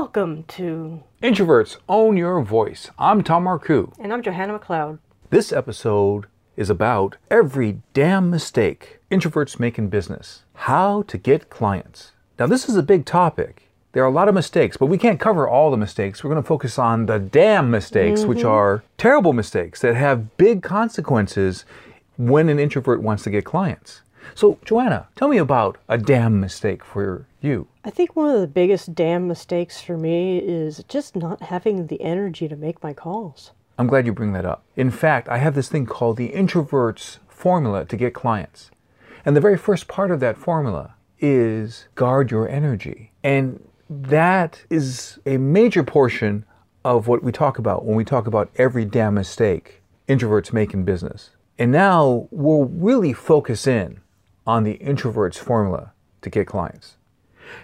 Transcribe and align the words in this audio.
Welcome 0.00 0.44
to. 0.44 1.02
Introverts 1.22 1.76
Own 1.86 2.16
Your 2.16 2.40
Voice. 2.40 2.90
I'm 2.98 3.22
Tom 3.22 3.44
Marcoux. 3.44 3.92
And 3.98 4.14
I'm 4.14 4.22
Johanna 4.22 4.58
McLeod. 4.58 4.98
This 5.28 5.52
episode 5.52 6.24
is 6.56 6.70
about 6.70 7.18
every 7.30 7.82
damn 7.92 8.30
mistake 8.30 9.00
introverts 9.10 9.60
make 9.60 9.76
in 9.76 9.90
business. 9.90 10.44
How 10.54 11.02
to 11.02 11.18
get 11.18 11.50
clients. 11.50 12.12
Now, 12.38 12.46
this 12.46 12.66
is 12.66 12.76
a 12.76 12.82
big 12.82 13.04
topic. 13.04 13.68
There 13.92 14.02
are 14.02 14.06
a 14.06 14.10
lot 14.10 14.26
of 14.26 14.34
mistakes, 14.34 14.78
but 14.78 14.86
we 14.86 14.96
can't 14.96 15.20
cover 15.20 15.46
all 15.46 15.70
the 15.70 15.76
mistakes. 15.76 16.24
We're 16.24 16.30
going 16.30 16.42
to 16.42 16.48
focus 16.48 16.78
on 16.78 17.04
the 17.04 17.18
damn 17.18 17.70
mistakes, 17.70 18.24
which 18.24 18.38
mm-hmm. 18.38 18.48
are 18.48 18.82
terrible 18.96 19.34
mistakes 19.34 19.82
that 19.82 19.96
have 19.96 20.34
big 20.38 20.62
consequences 20.62 21.66
when 22.16 22.48
an 22.48 22.58
introvert 22.58 23.02
wants 23.02 23.22
to 23.24 23.30
get 23.30 23.44
clients. 23.44 24.00
So, 24.34 24.58
Joanna, 24.64 25.08
tell 25.16 25.28
me 25.28 25.38
about 25.38 25.78
a 25.88 25.98
damn 25.98 26.40
mistake 26.40 26.84
for 26.84 27.26
you. 27.40 27.68
I 27.84 27.90
think 27.90 28.14
one 28.14 28.34
of 28.34 28.40
the 28.40 28.46
biggest 28.46 28.94
damn 28.94 29.26
mistakes 29.26 29.80
for 29.80 29.96
me 29.96 30.38
is 30.38 30.84
just 30.88 31.16
not 31.16 31.42
having 31.42 31.86
the 31.86 32.00
energy 32.00 32.48
to 32.48 32.56
make 32.56 32.82
my 32.82 32.92
calls. 32.92 33.52
I'm 33.78 33.86
glad 33.86 34.06
you 34.06 34.12
bring 34.12 34.32
that 34.34 34.44
up. 34.44 34.62
In 34.76 34.90
fact, 34.90 35.28
I 35.28 35.38
have 35.38 35.54
this 35.54 35.68
thing 35.68 35.86
called 35.86 36.16
the 36.16 36.34
introvert's 36.34 37.18
formula 37.28 37.84
to 37.86 37.96
get 37.96 38.14
clients. 38.14 38.70
And 39.24 39.34
the 39.34 39.40
very 39.40 39.56
first 39.56 39.88
part 39.88 40.10
of 40.10 40.20
that 40.20 40.36
formula 40.36 40.94
is 41.18 41.88
guard 41.94 42.30
your 42.30 42.48
energy. 42.48 43.12
And 43.22 43.66
that 43.88 44.64
is 44.70 45.18
a 45.26 45.38
major 45.38 45.82
portion 45.82 46.44
of 46.84 47.08
what 47.08 47.22
we 47.22 47.32
talk 47.32 47.58
about 47.58 47.84
when 47.84 47.96
we 47.96 48.04
talk 48.04 48.26
about 48.26 48.50
every 48.56 48.84
damn 48.84 49.14
mistake 49.14 49.82
introverts 50.08 50.52
make 50.52 50.74
in 50.74 50.84
business. 50.84 51.30
And 51.58 51.72
now 51.72 52.28
we'll 52.30 52.64
really 52.64 53.12
focus 53.12 53.66
in 53.66 54.00
on 54.50 54.64
the 54.64 54.74
introvert's 54.74 55.38
formula 55.38 55.92
to 56.22 56.28
get 56.28 56.44
clients. 56.44 56.96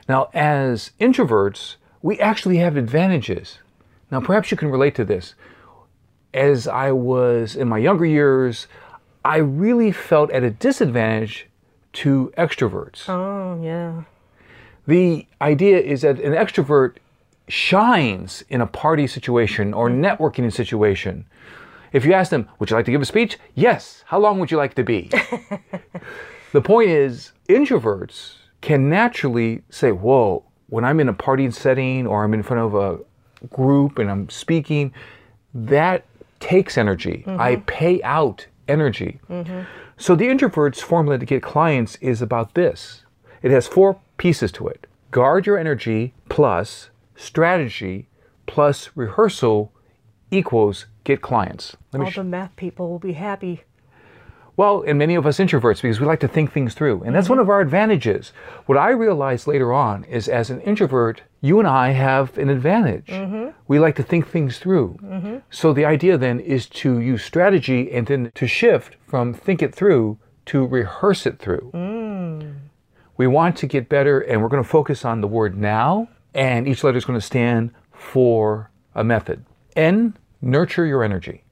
Now, 0.08 0.30
as 0.32 0.92
introverts, 1.00 1.74
we 2.00 2.20
actually 2.20 2.58
have 2.58 2.76
advantages. 2.76 3.58
Now, 4.08 4.20
perhaps 4.20 4.52
you 4.52 4.56
can 4.56 4.70
relate 4.70 4.94
to 4.94 5.04
this. 5.04 5.34
As 6.32 6.68
I 6.68 6.92
was 6.92 7.56
in 7.56 7.66
my 7.68 7.78
younger 7.78 8.06
years, 8.06 8.68
I 9.24 9.38
really 9.38 9.90
felt 9.90 10.30
at 10.30 10.44
a 10.44 10.50
disadvantage 10.50 11.48
to 11.94 12.32
extroverts. 12.38 13.08
Oh, 13.08 13.60
yeah. 13.60 14.04
The 14.86 15.26
idea 15.40 15.80
is 15.80 16.02
that 16.02 16.20
an 16.20 16.34
extrovert 16.34 16.98
shines 17.48 18.44
in 18.48 18.60
a 18.60 18.66
party 18.68 19.08
situation 19.08 19.74
or 19.74 19.90
networking 19.90 20.52
situation. 20.52 21.24
If 21.92 22.04
you 22.04 22.12
ask 22.12 22.30
them, 22.30 22.48
Would 22.60 22.70
you 22.70 22.76
like 22.76 22.84
to 22.84 22.92
give 22.92 23.02
a 23.02 23.06
speech? 23.06 23.38
Yes. 23.56 24.04
How 24.06 24.20
long 24.20 24.38
would 24.38 24.52
you 24.52 24.56
like 24.56 24.74
to 24.74 24.84
be? 24.84 25.10
the 26.56 26.62
point 26.62 26.88
is, 26.88 27.32
introverts 27.50 28.36
can 28.62 28.88
naturally 28.88 29.62
say, 29.68 29.92
Whoa, 29.92 30.42
when 30.70 30.86
I'm 30.86 31.00
in 31.00 31.08
a 31.10 31.12
party 31.12 31.50
setting 31.50 32.06
or 32.06 32.24
I'm 32.24 32.32
in 32.32 32.42
front 32.42 32.62
of 32.62 32.74
a 32.74 33.46
group 33.48 33.98
and 33.98 34.10
I'm 34.10 34.30
speaking, 34.30 34.94
that 35.52 36.06
takes 36.40 36.78
energy. 36.78 37.24
I 37.26 37.56
mm-hmm. 37.56 37.64
pay 37.66 38.02
out 38.02 38.46
energy. 38.68 39.20
Mm-hmm. 39.28 39.64
So 39.98 40.16
the 40.16 40.30
introvert's 40.30 40.80
formula 40.80 41.18
to 41.18 41.26
get 41.26 41.42
clients 41.42 41.96
is 41.96 42.22
about 42.22 42.54
this. 42.54 43.02
It 43.42 43.50
has 43.50 43.66
four 43.66 44.00
pieces 44.16 44.50
to 44.52 44.66
it. 44.66 44.86
Guard 45.10 45.44
your 45.44 45.58
energy 45.58 46.14
plus 46.30 46.88
strategy 47.16 48.08
plus 48.46 48.88
rehearsal 48.94 49.74
equals 50.30 50.86
get 51.04 51.20
clients. 51.20 51.76
All 51.94 52.08
sh- 52.08 52.16
the 52.16 52.24
math 52.24 52.56
people 52.56 52.88
will 52.88 52.98
be 52.98 53.12
happy. 53.12 53.64
Well, 54.56 54.82
and 54.86 54.98
many 54.98 55.14
of 55.14 55.26
us 55.26 55.38
introverts, 55.38 55.82
because 55.82 56.00
we 56.00 56.06
like 56.06 56.20
to 56.20 56.28
think 56.28 56.50
things 56.50 56.72
through. 56.72 57.02
And 57.02 57.14
that's 57.14 57.28
one 57.28 57.36
mm-hmm. 57.36 57.42
of 57.42 57.50
our 57.50 57.60
advantages. 57.60 58.32
What 58.64 58.78
I 58.78 58.90
realized 58.90 59.46
later 59.46 59.72
on 59.72 60.04
is 60.04 60.28
as 60.28 60.48
an 60.48 60.62
introvert, 60.62 61.22
you 61.42 61.58
and 61.58 61.68
I 61.68 61.90
have 61.90 62.36
an 62.38 62.48
advantage. 62.48 63.08
Mm-hmm. 63.08 63.50
We 63.68 63.78
like 63.78 63.96
to 63.96 64.02
think 64.02 64.28
things 64.28 64.58
through. 64.58 64.98
Mm-hmm. 65.02 65.36
So 65.50 65.74
the 65.74 65.84
idea 65.84 66.16
then 66.16 66.40
is 66.40 66.66
to 66.66 67.00
use 67.00 67.22
strategy 67.22 67.92
and 67.92 68.06
then 68.06 68.32
to 68.34 68.46
shift 68.46 68.96
from 69.06 69.34
think 69.34 69.62
it 69.62 69.74
through 69.74 70.18
to 70.46 70.64
rehearse 70.64 71.26
it 71.26 71.38
through. 71.38 71.70
Mm. 71.74 72.54
We 73.16 73.26
want 73.26 73.56
to 73.58 73.66
get 73.66 73.88
better, 73.88 74.20
and 74.20 74.42
we're 74.42 74.48
going 74.48 74.62
to 74.62 74.68
focus 74.68 75.04
on 75.04 75.20
the 75.20 75.26
word 75.26 75.56
now, 75.56 76.08
and 76.34 76.68
each 76.68 76.84
letter 76.84 76.98
is 76.98 77.04
going 77.04 77.18
to 77.18 77.24
stand 77.24 77.72
for 77.92 78.70
a 78.94 79.02
method. 79.02 79.44
N, 79.74 80.16
nurture 80.40 80.86
your 80.86 81.02
energy 81.02 81.42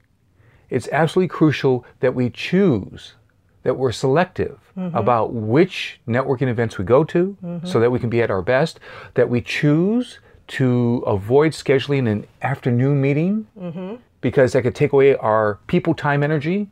it's 0.74 0.88
absolutely 0.90 1.28
crucial 1.28 1.84
that 2.00 2.14
we 2.14 2.30
choose, 2.30 3.14
that 3.62 3.76
we're 3.76 3.92
selective 3.92 4.58
mm-hmm. 4.76 4.96
about 4.96 5.32
which 5.32 6.00
networking 6.06 6.48
events 6.48 6.78
we 6.78 6.84
go 6.84 7.04
to 7.04 7.36
mm-hmm. 7.42 7.66
so 7.66 7.78
that 7.78 7.90
we 7.90 8.00
can 8.00 8.10
be 8.10 8.20
at 8.20 8.30
our 8.30 8.42
best, 8.42 8.80
that 9.14 9.28
we 9.28 9.40
choose 9.40 10.18
to 10.46 11.02
avoid 11.06 11.52
scheduling 11.52 12.10
an 12.10 12.26
afternoon 12.42 13.00
meeting 13.00 13.46
mm-hmm. 13.58 13.94
because 14.20 14.52
that 14.52 14.62
could 14.62 14.74
take 14.74 14.92
away 14.92 15.14
our 15.16 15.60
people 15.68 15.94
time 15.94 16.24
energy 16.24 16.68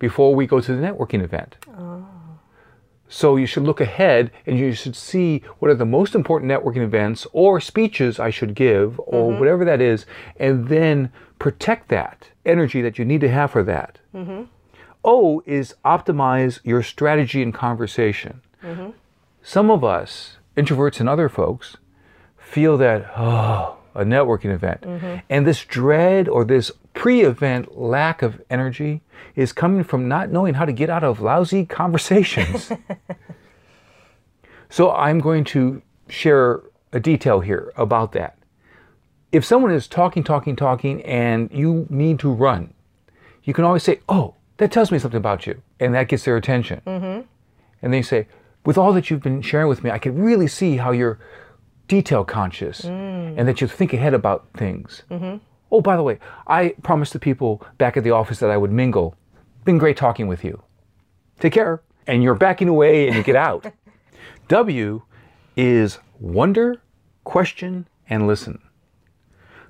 before 0.00 0.34
we 0.34 0.44
go 0.46 0.60
to 0.60 0.74
the 0.74 0.82
networking 0.82 1.22
event. 1.22 1.56
Ah. 1.78 1.95
So 3.08 3.36
you 3.36 3.46
should 3.46 3.62
look 3.62 3.80
ahead 3.80 4.30
and 4.46 4.58
you 4.58 4.72
should 4.72 4.96
see 4.96 5.42
what 5.58 5.70
are 5.70 5.74
the 5.74 5.84
most 5.84 6.14
important 6.14 6.50
networking 6.50 6.82
events 6.82 7.26
or 7.32 7.60
speeches 7.60 8.18
I 8.18 8.30
should 8.30 8.54
give 8.54 8.98
or 9.00 9.30
mm-hmm. 9.30 9.38
whatever 9.38 9.64
that 9.64 9.80
is, 9.80 10.06
and 10.38 10.68
then 10.68 11.12
protect 11.38 11.88
that 11.88 12.30
energy 12.44 12.82
that 12.82 12.98
you 12.98 13.04
need 13.04 13.20
to 13.20 13.30
have 13.30 13.52
for 13.52 13.62
that. 13.62 13.98
Mm-hmm. 14.14 14.44
O 15.04 15.42
is 15.46 15.74
optimize 15.84 16.58
your 16.64 16.82
strategy 16.82 17.42
and 17.42 17.54
conversation. 17.54 18.40
Mm-hmm. 18.62 18.90
Some 19.42 19.70
of 19.70 19.84
us, 19.84 20.38
introverts 20.56 20.98
and 20.98 21.08
other 21.08 21.28
folks, 21.28 21.76
feel 22.36 22.76
that, 22.78 23.12
oh, 23.16 23.76
a 23.94 24.04
networking 24.04 24.52
event. 24.52 24.84
And 25.30 25.46
this 25.46 25.64
dread 25.64 26.28
or 26.28 26.44
this 26.44 26.72
pre 26.96 27.20
event 27.20 27.78
lack 27.78 28.22
of 28.22 28.42
energy 28.50 29.02
is 29.36 29.52
coming 29.52 29.84
from 29.84 30.08
not 30.08 30.32
knowing 30.32 30.54
how 30.54 30.64
to 30.64 30.72
get 30.72 30.90
out 30.90 31.04
of 31.04 31.20
lousy 31.20 31.64
conversations. 31.64 32.72
so 34.70 34.90
I'm 34.90 35.20
going 35.20 35.44
to 35.44 35.82
share 36.08 36.62
a 36.92 36.98
detail 36.98 37.40
here 37.40 37.72
about 37.76 38.12
that. 38.12 38.38
If 39.30 39.44
someone 39.44 39.70
is 39.72 39.86
talking, 39.86 40.24
talking, 40.24 40.56
talking, 40.56 41.02
and 41.02 41.50
you 41.52 41.86
need 41.90 42.18
to 42.20 42.32
run, 42.32 42.72
you 43.44 43.52
can 43.52 43.64
always 43.64 43.82
say, 43.82 44.00
Oh, 44.08 44.34
that 44.56 44.72
tells 44.72 44.90
me 44.90 44.98
something 44.98 45.18
about 45.18 45.46
you. 45.46 45.60
And 45.78 45.94
that 45.94 46.08
gets 46.08 46.24
their 46.24 46.38
attention. 46.38 46.80
Mm-hmm. 46.86 47.20
And 47.82 47.92
then 47.92 47.98
you 47.98 48.02
say, 48.02 48.26
With 48.64 48.78
all 48.78 48.94
that 48.94 49.10
you've 49.10 49.22
been 49.22 49.42
sharing 49.42 49.68
with 49.68 49.84
me, 49.84 49.90
I 49.90 49.98
can 49.98 50.18
really 50.18 50.48
see 50.48 50.78
how 50.78 50.92
you're 50.92 51.18
detail 51.88 52.24
conscious 52.24 52.82
mm. 52.82 53.34
and 53.36 53.46
that 53.46 53.60
you 53.60 53.66
think 53.66 53.92
ahead 53.92 54.14
about 54.14 54.46
things. 54.56 55.02
Mm-hmm. 55.10 55.36
Oh, 55.70 55.80
by 55.80 55.96
the 55.96 56.02
way, 56.02 56.18
I 56.46 56.74
promised 56.82 57.12
the 57.12 57.18
people 57.18 57.62
back 57.78 57.96
at 57.96 58.04
the 58.04 58.10
office 58.10 58.38
that 58.38 58.50
I 58.50 58.56
would 58.56 58.70
mingle. 58.70 59.16
Been 59.64 59.78
great 59.78 59.96
talking 59.96 60.28
with 60.28 60.44
you. 60.44 60.62
Take 61.40 61.52
care. 61.52 61.82
And 62.06 62.22
you're 62.22 62.34
backing 62.34 62.68
away 62.68 63.08
and 63.08 63.16
you 63.16 63.22
get 63.22 63.36
out. 63.36 63.66
W 64.48 65.02
is 65.56 65.98
wonder, 66.20 66.80
question, 67.24 67.88
and 68.08 68.26
listen. 68.26 68.60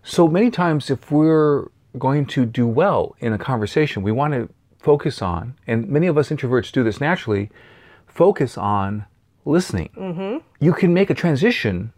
So 0.02 0.28
many 0.28 0.50
times, 0.50 0.90
if 0.90 1.10
we're 1.10 1.68
going 1.98 2.26
to 2.26 2.44
do 2.44 2.66
well 2.66 3.16
in 3.20 3.32
a 3.32 3.38
conversation, 3.38 4.02
we 4.02 4.12
want 4.12 4.34
to 4.34 4.48
focus 4.78 5.22
on, 5.22 5.54
and 5.66 5.88
many 5.88 6.06
of 6.06 6.18
us 6.18 6.28
introverts 6.28 6.70
do 6.70 6.84
this 6.84 7.00
naturally, 7.00 7.50
focus 8.06 8.56
on 8.56 9.06
listening. 9.44 9.90
Mm-hmm. 9.96 10.38
You 10.60 10.72
can 10.72 10.94
make 10.94 11.10
a 11.10 11.14
transition 11.14 11.92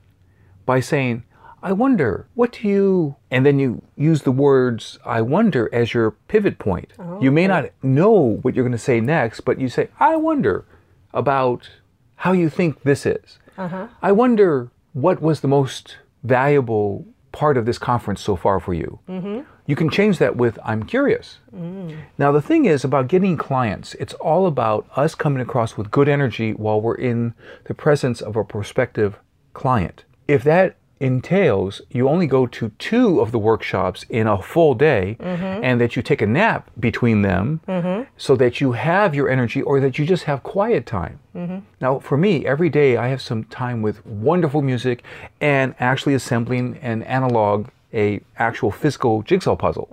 by 0.65 0.81
saying, 0.81 1.25
I 1.63 1.73
wonder, 1.73 2.27
what 2.35 2.53
do 2.53 2.69
you, 2.69 3.17
and 3.31 3.45
then 3.45 3.59
you 3.59 3.83
use 3.97 4.23
the 4.23 4.31
words 4.31 4.99
I 5.05 5.23
wonder 5.23 5.69
as 5.73 5.93
your 5.93 6.13
pivot 6.13 6.59
point. 6.59 6.93
You 7.21 7.31
may 7.31 7.47
not 7.47 7.65
oh. 7.65 7.71
know 7.83 8.39
what 8.43 8.55
you're 8.55 8.65
going 8.65 8.73
to 8.73 8.79
say 8.79 9.01
next, 9.01 9.41
but 9.41 9.61
you 9.61 9.69
say, 9.69 9.89
I 9.99 10.17
wonder 10.17 10.65
about 11.13 11.69
how 12.17 12.33
you 12.33 12.49
think 12.49 12.83
this 12.83 13.07
is. 13.07 13.39
Uh-huh. 13.57 13.89
I 14.03 14.13
wonder 14.13 14.71
what 14.93 15.21
was 15.21 15.41
the 15.41 15.49
most 15.49 15.99
valuable 16.23 17.05
part 17.33 17.57
of 17.57 17.67
this 17.67 17.79
conference 17.79 18.21
so 18.21 18.37
far 18.37 18.59
for 18.59 18.75
you. 18.75 18.99
Mm-hmm. 19.09 19.41
You 19.67 19.77
can 19.77 19.91
change 19.91 20.19
that 20.19 20.37
with 20.37 20.59
I'm 20.65 20.83
curious. 20.83 21.39
Mm. 21.55 21.97
Now, 22.17 22.33
the 22.33 22.41
thing 22.41 22.65
is 22.65 22.85
about 22.85 23.09
getting 23.09 23.37
clients, 23.37 23.95
it's 23.95 24.15
all 24.15 24.47
about 24.47 24.89
us 24.97 25.15
coming 25.15 25.43
across 25.43 25.77
with 25.77 25.91
good 25.91 26.09
energy 26.09 26.53
while 26.53 26.81
we're 26.81 26.95
in 26.95 27.35
the 27.65 27.75
presence 27.75 28.23
of 28.23 28.35
a 28.35 28.45
prospective 28.45 29.19
client. 29.53 30.05
If 30.27 30.43
that 30.45 30.78
entails 31.01 31.81
you 31.91 32.09
only 32.09 32.27
go 32.27 32.47
to 32.47 32.71
two 32.79 33.21
of 33.21 33.33
the 33.33 33.39
workshops 33.39 34.05
in 34.09 34.27
a 34.27 34.41
full 34.41 34.75
day 34.75 35.17
mm-hmm. 35.21 35.65
and 35.65 35.81
that 35.81 35.97
you 35.97 36.03
take 36.03 36.21
a 36.21 36.27
nap 36.27 36.71
between 36.79 37.23
them 37.23 37.61
mm-hmm. 37.69 38.03
so 38.17 38.37
that 38.37 38.61
you 38.61 38.73
have 38.73 39.15
your 39.15 39.29
energy 39.29 39.63
or 39.63 39.81
that 39.81 39.99
you 39.99 40.05
just 40.05 40.25
have 40.25 40.43
quiet 40.43 40.87
time. 40.87 41.21
Mm-hmm. 41.35 41.59
Now, 41.81 41.99
for 42.01 42.17
me, 42.17 42.47
every 42.47 42.69
day 42.69 42.97
I 42.97 43.09
have 43.09 43.23
some 43.23 43.45
time 43.45 43.83
with 43.83 44.05
wonderful 44.05 44.63
music 44.63 45.05
and 45.41 45.75
actually 45.79 46.15
assembling 46.15 46.79
an 46.79 47.03
analog, 47.05 47.69
a 47.95 48.21
actual 48.37 48.71
physical 48.71 49.23
jigsaw 49.23 49.57
puzzle. 49.57 49.89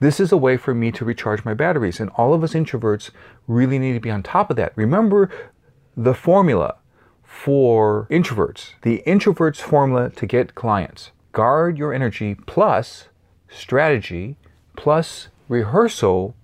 This 0.00 0.18
is 0.18 0.32
a 0.32 0.36
way 0.36 0.56
for 0.56 0.74
me 0.74 0.90
to 0.92 1.04
recharge 1.04 1.44
my 1.44 1.54
batteries, 1.54 2.00
and 2.00 2.10
all 2.16 2.34
of 2.34 2.42
us 2.42 2.54
introverts 2.54 3.10
really 3.46 3.78
need 3.78 3.92
to 3.92 4.00
be 4.00 4.10
on 4.10 4.24
top 4.24 4.50
of 4.50 4.56
that. 4.56 4.72
Remember 4.74 5.30
the 5.96 6.12
formula 6.12 6.74
for 7.32 8.06
introverts. 8.10 8.74
The 8.82 9.02
introvert's 9.06 9.58
formula 9.58 10.10
to 10.10 10.26
get 10.26 10.54
clients 10.54 11.10
guard 11.32 11.78
your 11.78 11.94
energy 11.94 12.36
plus 12.46 13.08
strategy 13.48 14.36
plus 14.76 15.28
rehearsal 15.48 16.34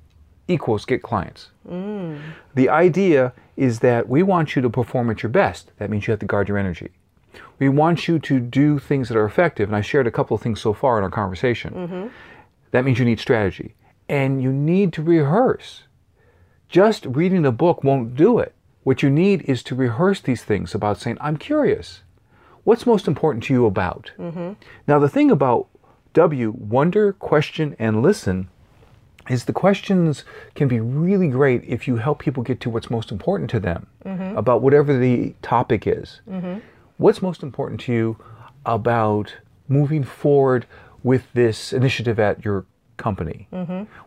equals 0.49 0.87
get 0.87 1.03
clients. 1.03 1.51
Mm. 1.69 2.21
The 2.55 2.71
idea 2.71 3.35
is 3.55 3.81
that 3.81 4.09
we 4.09 4.23
want 4.23 4.57
you 4.57 4.63
to 4.63 4.71
perform 4.71 5.11
at 5.11 5.23
your 5.23 5.31
best. 5.31 5.71
That 5.77 5.91
means 5.91 6.07
you 6.07 6.13
have 6.13 6.21
to 6.21 6.27
guard 6.27 6.49
your 6.49 6.59
energy. 6.59 6.91
We 7.59 7.69
want 7.69 8.09
you 8.09 8.19
to 8.21 8.41
do 8.41 8.79
things 8.79 9.09
that 9.09 9.17
are 9.19 9.27
effective. 9.27 9.69
And 9.69 9.77
I 9.77 9.83
shared 9.83 10.07
a 10.07 10.11
couple 10.11 10.35
of 10.35 10.41
things 10.41 10.61
so 10.61 10.73
far 10.73 10.97
in 10.97 11.05
our 11.05 11.11
conversation. 11.11 11.75
Mm-hmm. 11.75 12.07
That 12.71 12.85
means 12.85 12.99
you 12.99 13.05
need 13.05 13.21
strategy. 13.21 13.75
And 14.09 14.43
you 14.43 14.53
need 14.53 14.93
to 14.95 15.03
rehearse. 15.03 15.83
Just 16.69 17.05
reading 17.05 17.45
a 17.45 17.53
book 17.53 17.85
won't 17.85 18.17
do 18.17 18.39
it. 18.39 18.55
What 18.85 19.03
you 19.03 19.11
need 19.11 19.43
is 19.43 19.63
to 19.65 19.75
rehearse 19.75 20.21
these 20.21 20.45
things 20.45 20.75
about 20.75 20.99
saying, 20.99 21.19
I'm 21.21 21.37
curious. 21.37 22.03
What's 22.65 22.87
most 22.87 23.07
important 23.07 23.45
to 23.45 23.53
you 23.53 23.67
about? 23.67 24.13
Mm-hmm. 24.19 24.53
Now, 24.87 24.99
the 24.99 25.09
thing 25.09 25.31
about 25.31 25.69
W, 26.15 26.55
wonder, 26.57 27.13
question, 27.13 27.77
and 27.79 28.03
listen, 28.03 28.49
is 29.29 29.45
the 29.45 29.53
questions 29.53 30.25
can 30.55 30.69
be 30.69 30.81
really 30.81 31.29
great 31.29 31.63
if 31.65 31.87
you 31.87 31.97
help 31.97 32.19
people 32.19 32.43
get 32.43 32.61
to 32.61 32.71
what's 32.71 32.91
most 32.91 33.13
important 33.13 33.51
to 33.51 33.61
them 33.61 33.87
mm-hmm. 34.05 34.37
about 34.37 34.63
whatever 34.63 34.99
the 34.99 35.35
topic 35.43 35.87
is. 35.87 36.21
Mm-hmm. 36.29 36.59
What's 36.97 37.21
most 37.21 37.43
important 37.43 37.81
to 37.83 37.93
you 37.93 38.17
about 38.65 39.35
moving 39.69 40.03
forward 40.03 40.67
with 41.03 41.31
this 41.35 41.73
initiative 41.73 42.19
at 42.19 42.45
your 42.45 42.65
company? 42.97 43.49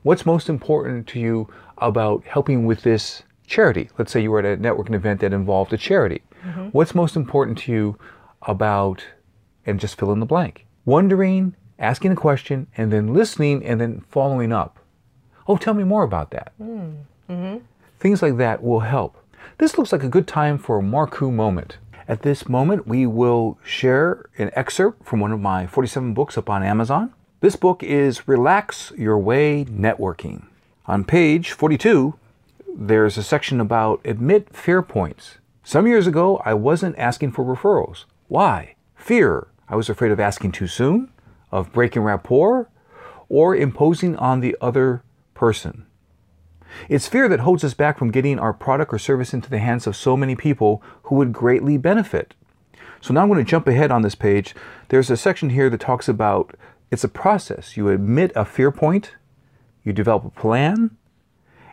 What's 0.03 0.25
most 0.25 0.49
important 0.49 1.07
to 1.07 1.19
you 1.19 1.47
about 1.77 2.23
helping 2.25 2.65
with 2.65 2.81
this 2.81 3.23
charity? 3.45 3.89
Let's 3.97 4.11
say 4.11 4.21
you 4.21 4.31
were 4.31 4.39
at 4.39 4.45
a 4.45 4.61
networking 4.61 4.95
event 4.95 5.21
that 5.21 5.33
involved 5.33 5.73
a 5.73 5.77
charity. 5.77 6.21
Mm-hmm. 6.45 6.67
What's 6.67 6.95
most 6.95 7.15
important 7.15 7.57
to 7.59 7.71
you 7.71 7.99
about, 8.43 9.03
and 9.65 9.79
just 9.79 9.97
fill 9.97 10.11
in 10.11 10.19
the 10.19 10.25
blank? 10.25 10.65
Wondering, 10.85 11.55
asking 11.77 12.11
a 12.11 12.15
question, 12.15 12.67
and 12.77 12.91
then 12.91 13.13
listening, 13.13 13.63
and 13.65 13.79
then 13.79 14.03
following 14.09 14.51
up. 14.51 14.79
Oh, 15.47 15.57
tell 15.57 15.73
me 15.73 15.83
more 15.83 16.03
about 16.03 16.31
that. 16.31 16.53
Mm, 16.61 17.03
mm-hmm. 17.29 17.57
Things 17.99 18.21
like 18.21 18.37
that 18.37 18.63
will 18.63 18.79
help. 18.81 19.17
This 19.57 19.77
looks 19.77 19.91
like 19.91 20.03
a 20.03 20.09
good 20.09 20.27
time 20.27 20.57
for 20.57 20.79
a 20.79 20.81
Marcoux 20.81 21.31
moment. 21.31 21.77
At 22.07 22.23
this 22.23 22.49
moment, 22.49 22.87
we 22.87 23.05
will 23.05 23.59
share 23.63 24.25
an 24.37 24.51
excerpt 24.53 25.05
from 25.05 25.19
one 25.19 25.31
of 25.31 25.39
my 25.39 25.67
47 25.67 26.13
books 26.13 26.37
up 26.37 26.49
on 26.49 26.63
Amazon. 26.63 27.13
This 27.41 27.55
book 27.55 27.83
is 27.83 28.27
Relax 28.27 28.91
Your 28.97 29.17
Way 29.17 29.65
Networking. 29.65 30.45
On 30.87 31.03
page 31.03 31.51
42, 31.51 32.15
there's 32.75 33.17
a 33.17 33.23
section 33.23 33.59
about 33.59 34.01
admit 34.05 34.55
fear 34.55 34.81
points. 34.81 35.37
Some 35.63 35.87
years 35.87 36.07
ago, 36.07 36.41
I 36.43 36.53
wasn't 36.53 36.97
asking 36.97 37.31
for 37.31 37.43
referrals. 37.43 38.05
Why? 38.27 38.75
Fear. 38.95 39.47
I 39.69 39.75
was 39.75 39.89
afraid 39.89 40.11
of 40.11 40.19
asking 40.19 40.51
too 40.53 40.67
soon, 40.67 41.11
of 41.51 41.71
breaking 41.71 42.01
rapport, 42.03 42.69
or 43.29 43.55
imposing 43.55 44.15
on 44.17 44.39
the 44.39 44.57
other 44.59 45.03
person. 45.33 45.85
It's 46.89 47.07
fear 47.07 47.27
that 47.29 47.41
holds 47.41 47.63
us 47.63 47.73
back 47.73 47.97
from 47.97 48.11
getting 48.11 48.39
our 48.39 48.53
product 48.53 48.93
or 48.93 48.99
service 48.99 49.33
into 49.33 49.49
the 49.49 49.59
hands 49.59 49.87
of 49.87 49.95
so 49.95 50.15
many 50.15 50.35
people 50.35 50.81
who 51.03 51.15
would 51.15 51.33
greatly 51.33 51.77
benefit. 51.77 52.33
So 53.01 53.13
now 53.13 53.21
I'm 53.21 53.29
going 53.29 53.43
to 53.43 53.49
jump 53.49 53.67
ahead 53.67 53.91
on 53.91 54.01
this 54.01 54.15
page. 54.15 54.55
There's 54.89 55.09
a 55.09 55.17
section 55.17 55.49
here 55.49 55.69
that 55.69 55.79
talks 55.79 56.07
about 56.07 56.55
it's 56.91 57.03
a 57.03 57.09
process. 57.09 57.77
You 57.77 57.89
admit 57.89 58.31
a 58.35 58.45
fear 58.45 58.71
point, 58.71 59.13
you 59.83 59.93
develop 59.93 60.25
a 60.25 60.29
plan, 60.29 60.97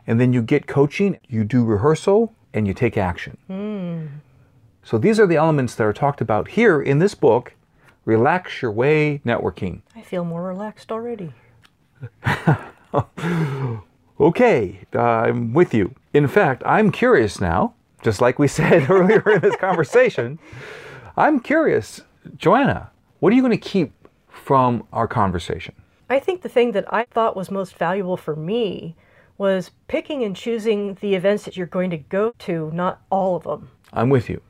and 0.08 0.18
then 0.18 0.32
you 0.32 0.42
get 0.42 0.66
coaching, 0.66 1.18
you 1.28 1.44
do 1.44 1.64
rehearsal, 1.64 2.34
and 2.52 2.66
you 2.66 2.74
take 2.74 2.96
action. 2.96 3.36
So 4.82 4.98
these 4.98 5.20
are 5.20 5.26
the 5.26 5.36
elements 5.36 5.76
that 5.76 5.84
are 5.84 5.92
talked 5.92 6.20
about 6.20 6.48
here 6.48 6.82
in 6.82 6.98
this 6.98 7.14
book, 7.14 7.54
Relax 8.04 8.62
Your 8.62 8.72
Way 8.72 9.20
Networking. 9.24 9.82
I 9.94 10.02
feel 10.02 10.24
more 10.24 10.42
relaxed 10.42 10.90
already. 10.90 11.32
Okay, 14.20 14.80
uh, 14.94 15.00
I'm 15.00 15.52
with 15.52 15.72
you. 15.72 15.94
In 16.12 16.26
fact, 16.26 16.64
I'm 16.66 16.90
curious 16.90 17.40
now, 17.40 17.74
just 18.02 18.20
like 18.20 18.38
we 18.38 18.48
said 18.48 18.90
earlier 18.90 19.22
in 19.30 19.40
this 19.40 19.54
conversation. 19.56 20.40
I'm 21.16 21.38
curious, 21.38 22.00
Joanna, 22.36 22.90
what 23.20 23.32
are 23.32 23.36
you 23.36 23.42
going 23.42 23.52
to 23.52 23.56
keep 23.56 23.92
from 24.28 24.84
our 24.92 25.06
conversation? 25.06 25.74
I 26.10 26.18
think 26.18 26.42
the 26.42 26.48
thing 26.48 26.72
that 26.72 26.92
I 26.92 27.04
thought 27.04 27.36
was 27.36 27.50
most 27.50 27.76
valuable 27.76 28.16
for 28.16 28.34
me 28.34 28.96
was 29.38 29.70
picking 29.86 30.22
and 30.24 30.36
choosing 30.36 30.98
the 31.00 31.14
events 31.14 31.44
that 31.44 31.56
you're 31.56 31.66
going 31.66 31.90
to 31.90 31.96
go 31.96 32.34
to, 32.40 32.70
not 32.74 33.00
all 33.08 33.36
of 33.36 33.44
them. 33.44 33.70
I'm 33.92 34.10
with 34.10 34.28
you. 34.28 34.42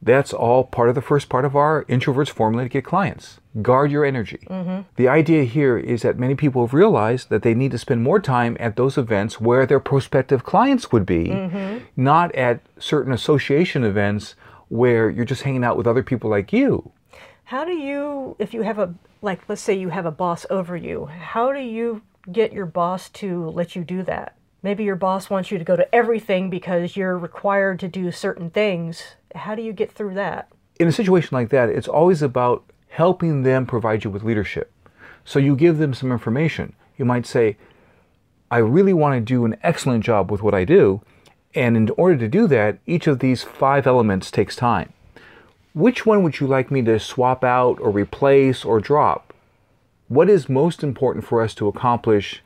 That's 0.00 0.32
all 0.32 0.64
part 0.64 0.88
of 0.88 0.96
the 0.96 1.02
first 1.02 1.28
part 1.28 1.44
of 1.44 1.54
our 1.54 1.84
introverts 1.84 2.30
formula 2.30 2.64
to 2.64 2.68
get 2.68 2.84
clients. 2.84 3.38
Guard 3.60 3.92
your 3.92 4.04
energy. 4.04 4.40
Mm-hmm. 4.48 4.82
The 4.96 5.08
idea 5.08 5.44
here 5.44 5.78
is 5.78 6.02
that 6.02 6.18
many 6.18 6.34
people 6.34 6.66
have 6.66 6.74
realized 6.74 7.28
that 7.28 7.42
they 7.42 7.54
need 7.54 7.70
to 7.70 7.78
spend 7.78 8.02
more 8.02 8.18
time 8.18 8.56
at 8.58 8.74
those 8.74 8.98
events 8.98 9.40
where 9.40 9.64
their 9.64 9.78
prospective 9.78 10.42
clients 10.42 10.90
would 10.90 11.06
be, 11.06 11.26
mm-hmm. 11.26 11.84
not 11.96 12.34
at 12.34 12.62
certain 12.78 13.12
association 13.12 13.84
events 13.84 14.34
where 14.68 15.08
you're 15.08 15.24
just 15.24 15.42
hanging 15.42 15.62
out 15.62 15.76
with 15.76 15.86
other 15.86 16.02
people 16.02 16.30
like 16.30 16.52
you. 16.52 16.90
How 17.44 17.64
do 17.64 17.72
you, 17.72 18.34
if 18.40 18.54
you 18.54 18.62
have 18.62 18.78
a, 18.78 18.94
like, 19.20 19.48
let's 19.48 19.62
say 19.62 19.74
you 19.74 19.90
have 19.90 20.06
a 20.06 20.10
boss 20.10 20.46
over 20.50 20.76
you, 20.76 21.06
how 21.06 21.52
do 21.52 21.60
you 21.60 22.02
get 22.30 22.52
your 22.52 22.66
boss 22.66 23.08
to 23.10 23.48
let 23.50 23.74
you 23.74 23.84
do 23.84 24.02
that? 24.04 24.36
Maybe 24.62 24.84
your 24.84 24.96
boss 24.96 25.28
wants 25.28 25.50
you 25.50 25.58
to 25.58 25.64
go 25.64 25.74
to 25.74 25.92
everything 25.94 26.50
because 26.50 26.96
you're 26.96 27.18
required 27.18 27.80
to 27.80 27.88
do 27.88 28.12
certain 28.12 28.50
things. 28.50 29.16
How 29.34 29.54
do 29.54 29.62
you 29.62 29.72
get 29.72 29.90
through 29.90 30.14
that? 30.14 30.48
in 30.82 30.88
a 30.88 30.92
situation 30.92 31.30
like 31.32 31.50
that, 31.50 31.68
it's 31.68 31.88
always 31.88 32.22
about 32.22 32.64
helping 32.88 33.42
them 33.42 33.66
provide 33.66 34.04
you 34.04 34.10
with 34.10 34.24
leadership. 34.24 34.72
So 35.24 35.38
you 35.38 35.54
give 35.54 35.78
them 35.78 35.94
some 35.94 36.10
information. 36.10 36.74
You 36.98 37.04
might 37.04 37.24
say, 37.24 37.56
I 38.50 38.58
really 38.58 38.92
want 38.92 39.14
to 39.14 39.20
do 39.20 39.44
an 39.44 39.56
excellent 39.62 40.04
job 40.04 40.30
with 40.30 40.42
what 40.42 40.54
I 40.54 40.64
do. 40.64 41.00
And 41.54 41.76
in 41.76 41.88
order 41.90 42.16
to 42.18 42.28
do 42.28 42.46
that, 42.48 42.78
each 42.86 43.06
of 43.06 43.20
these 43.20 43.44
five 43.44 43.86
elements 43.86 44.30
takes 44.30 44.56
time. 44.56 44.92
Which 45.74 46.04
one 46.04 46.22
would 46.22 46.40
you 46.40 46.46
like 46.46 46.70
me 46.70 46.82
to 46.82 46.98
swap 46.98 47.44
out 47.44 47.78
or 47.80 47.90
replace 47.90 48.64
or 48.64 48.80
drop? 48.80 49.31
What 50.12 50.28
is 50.28 50.46
most 50.46 50.82
important 50.82 51.24
for 51.24 51.40
us 51.40 51.54
to 51.54 51.68
accomplish? 51.68 52.42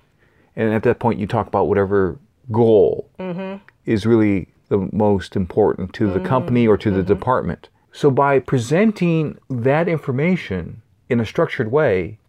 And 0.55 0.73
at 0.73 0.85
that 0.85 1.01
point, 1.01 1.19
you 1.19 1.27
talk 1.27 1.49
about 1.49 1.67
whatever 1.67 2.17
goal 2.53 3.11
mm-hmm. 3.19 3.57
is 3.85 4.07
really 4.07 4.47
the 4.69 4.89
most 4.93 5.35
important 5.35 5.93
to 5.95 6.07
the 6.07 6.21
mm-hmm. 6.21 6.29
company 6.29 6.69
or 6.69 6.77
to 6.77 6.93
the 6.93 6.99
mm-hmm. 6.99 7.09
department. 7.09 7.69
So, 7.91 8.09
by 8.09 8.39
presenting 8.39 9.39
that 9.51 9.89
information 9.89 10.83
in 11.09 11.19
a 11.19 11.27
structured 11.27 11.73
way, 11.73 12.21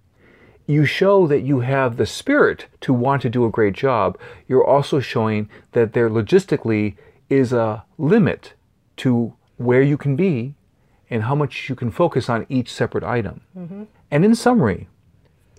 you 0.65 0.85
show 0.85 1.27
that 1.27 1.41
you 1.41 1.59
have 1.59 1.97
the 1.97 2.07
spirit 2.07 2.65
to 2.81 2.91
want 2.91 3.21
to 3.21 3.29
do 3.29 3.45
a 3.45 3.51
great 3.51 3.75
job. 3.75 4.17
You're 4.47 4.65
also 4.65 4.99
showing 4.99 5.49
that 5.73 5.93
there 5.93 6.09
logistically 6.09 6.95
is 7.29 7.53
a 7.53 7.85
limit 7.99 8.53
to 8.97 9.35
where 9.57 9.83
you 9.83 9.97
can 9.97 10.15
be 10.15 10.55
and 11.11 11.25
how 11.25 11.35
much 11.35 11.69
you 11.69 11.75
can 11.75 11.91
focus 11.91 12.27
on 12.27 12.47
each 12.49 12.73
separate 12.73 13.03
item. 13.03 13.41
And 14.09 14.25
in 14.25 14.33
summary, 14.33 14.87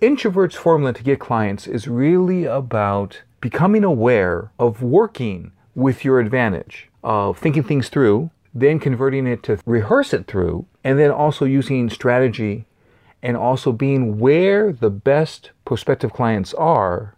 Introvert's 0.01 0.55
formula 0.55 0.93
to 0.93 1.03
get 1.03 1.19
clients 1.19 1.67
is 1.67 1.87
really 1.87 2.45
about 2.45 3.21
becoming 3.41 3.83
aware 3.83 4.49
of 4.57 4.81
working 4.81 5.51
with 5.75 6.05
your 6.05 6.19
advantage, 6.19 6.89
of 7.03 7.37
thinking 7.37 7.63
things 7.63 7.89
through, 7.89 8.31
then 8.53 8.79
converting 8.79 9.27
it 9.27 9.43
to 9.43 9.59
rehearse 9.65 10.13
it 10.13 10.25
through, 10.25 10.65
and 10.85 10.97
then 10.97 11.11
also 11.11 11.43
using 11.43 11.89
strategy 11.89 12.65
and 13.21 13.35
also 13.35 13.73
being 13.73 14.19
where 14.19 14.71
the 14.71 14.89
best 14.89 15.51
prospective 15.65 16.13
clients 16.13 16.53
are 16.53 17.15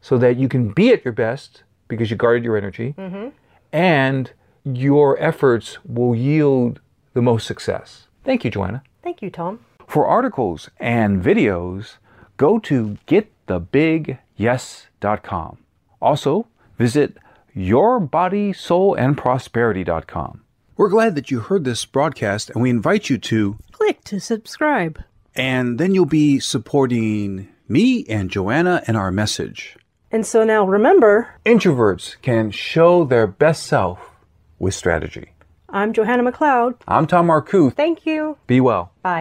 so 0.00 0.16
that 0.16 0.36
you 0.36 0.48
can 0.48 0.68
be 0.72 0.92
at 0.92 1.04
your 1.04 1.12
best 1.12 1.64
because 1.88 2.10
you 2.10 2.16
guarded 2.16 2.44
your 2.44 2.56
energy 2.56 2.94
mm-hmm. 2.96 3.30
and 3.72 4.32
your 4.64 5.20
efforts 5.20 5.78
will 5.84 6.14
yield 6.14 6.80
the 7.14 7.22
most 7.22 7.44
success. 7.46 8.06
Thank 8.24 8.44
you, 8.44 8.50
Joanna. 8.52 8.84
Thank 9.02 9.20
you, 9.20 9.30
Tom. 9.30 9.58
For 9.88 10.06
articles 10.06 10.70
and 10.78 11.20
videos, 11.20 11.96
go 12.40 12.58
to 12.58 12.96
getthebigyes.com. 13.06 15.58
Also, 16.00 16.46
visit 16.78 17.16
yourbodysoulandprosperity.com. 17.54 20.40
We're 20.78 20.88
glad 20.88 21.14
that 21.16 21.30
you 21.30 21.40
heard 21.40 21.64
this 21.64 21.84
broadcast 21.84 22.48
and 22.50 22.62
we 22.62 22.70
invite 22.70 23.10
you 23.10 23.18
to, 23.18 23.58
Click 23.72 24.02
to 24.04 24.18
subscribe. 24.18 25.04
and 25.36 25.78
then 25.78 25.94
you'll 25.94 26.06
be 26.06 26.40
supporting 26.40 27.48
me 27.68 28.06
and 28.08 28.30
Joanna 28.30 28.82
and 28.86 28.96
our 28.96 29.10
message. 29.10 29.76
And 30.10 30.24
so 30.26 30.42
now 30.42 30.66
remember, 30.66 31.34
Introverts 31.44 32.16
can 32.22 32.50
show 32.50 33.04
their 33.04 33.26
best 33.26 33.64
self 33.64 33.98
with 34.58 34.72
strategy. 34.74 35.32
I'm 35.68 35.92
Johanna 35.92 36.32
McLeod. 36.32 36.76
I'm 36.88 37.06
Tom 37.06 37.26
Marcoux. 37.28 37.74
Thank 37.74 38.06
you. 38.06 38.38
Be 38.46 38.60
well. 38.60 38.92
Bye. 39.02 39.20